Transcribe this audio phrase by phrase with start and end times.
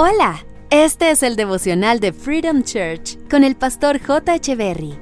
[0.00, 4.38] Hola, este es el devocional de Freedom Church con el pastor J.
[4.54, 4.96] Berry.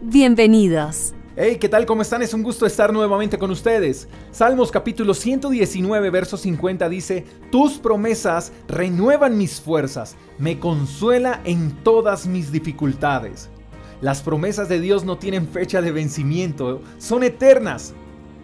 [0.00, 1.12] Bienvenidos.
[1.36, 1.84] Hey, ¿qué tal?
[1.84, 2.22] ¿Cómo están?
[2.22, 4.08] Es un gusto estar nuevamente con ustedes.
[4.30, 12.26] Salmos capítulo 119, verso 50 dice, Tus promesas renuevan mis fuerzas, me consuela en todas
[12.26, 13.50] mis dificultades.
[14.00, 17.92] Las promesas de Dios no tienen fecha de vencimiento, son eternas.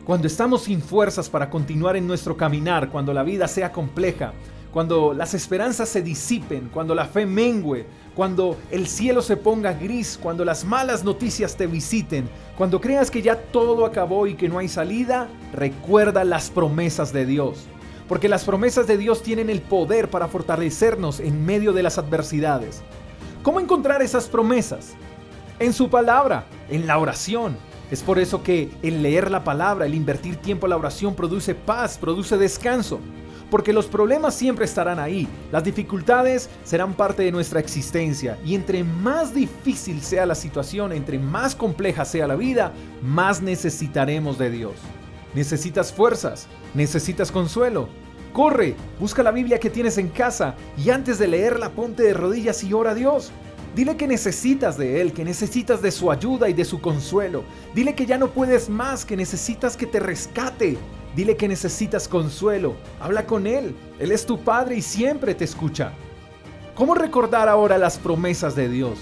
[0.04, 4.34] Cuando estamos sin fuerzas para continuar en nuestro caminar, cuando la vida sea compleja,
[4.76, 10.18] cuando las esperanzas se disipen, cuando la fe mengue, cuando el cielo se ponga gris,
[10.22, 14.58] cuando las malas noticias te visiten, cuando creas que ya todo acabó y que no
[14.58, 17.64] hay salida, recuerda las promesas de Dios.
[18.06, 22.82] Porque las promesas de Dios tienen el poder para fortalecernos en medio de las adversidades.
[23.42, 24.92] ¿Cómo encontrar esas promesas?
[25.58, 27.56] En su palabra, en la oración.
[27.90, 31.54] Es por eso que el leer la palabra, el invertir tiempo en la oración produce
[31.54, 33.00] paz, produce descanso
[33.50, 38.84] porque los problemas siempre estarán ahí, las dificultades serán parte de nuestra existencia y entre
[38.84, 44.74] más difícil sea la situación, entre más compleja sea la vida, más necesitaremos de Dios.
[45.34, 47.88] Necesitas fuerzas, necesitas consuelo.
[48.32, 52.62] Corre, busca la Biblia que tienes en casa y antes de leerla ponte de rodillas
[52.64, 53.32] y ora a Dios.
[53.74, 57.44] Dile que necesitas de Él, que necesitas de su ayuda y de su consuelo.
[57.74, 60.78] Dile que ya no puedes más, que necesitas que te rescate.
[61.16, 62.74] Dile que necesitas consuelo.
[63.00, 63.74] Habla con Él.
[63.98, 65.92] Él es tu Padre y siempre te escucha.
[66.74, 68.98] ¿Cómo recordar ahora las promesas de Dios?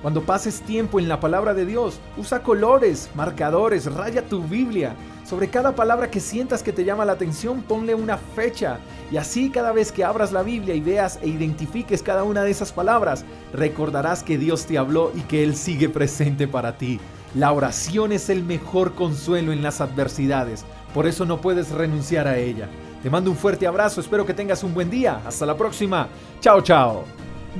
[0.00, 4.96] Cuando pases tiempo en la palabra de Dios, usa colores, marcadores, raya tu Biblia.
[5.28, 8.78] Sobre cada palabra que sientas que te llama la atención, ponle una fecha.
[9.12, 12.52] Y así cada vez que abras la Biblia y veas e identifiques cada una de
[12.52, 16.98] esas palabras, recordarás que Dios te habló y que Él sigue presente para ti.
[17.34, 20.64] La oración es el mejor consuelo en las adversidades.
[20.92, 22.68] Por eso no puedes renunciar a ella.
[23.02, 25.20] Te mando un fuerte abrazo, espero que tengas un buen día.
[25.24, 26.08] Hasta la próxima.
[26.40, 27.04] Chao, chao.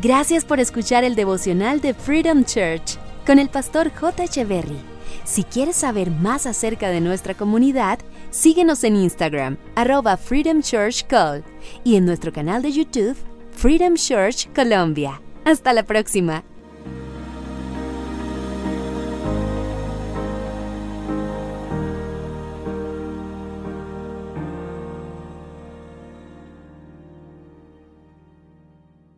[0.02, 4.24] Gracias por escuchar el devocional de Freedom Church con el pastor J.
[4.24, 4.78] Echeverry.
[5.24, 7.98] Si quieres saber más acerca de nuestra comunidad,
[8.30, 11.45] síguenos en Instagram, arroba Freedom Church Call,
[11.84, 13.16] y en nuestro canal de YouTube,
[13.52, 15.20] Freedom Church Colombia.
[15.45, 16.45] Hasta la próxima.